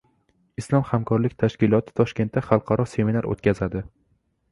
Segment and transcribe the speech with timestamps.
[0.59, 3.83] Islom hamkorlik tashkiloti Toshkentda xalqaro seminar o‘tkazadi